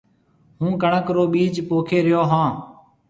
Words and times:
هُون 0.59 0.71
ڪڻڪ 0.81 1.05
رو 1.15 1.23
بِيج 1.33 1.55
پوکي 1.69 1.99
ريو 2.05 2.21
هون۔ 2.31 2.49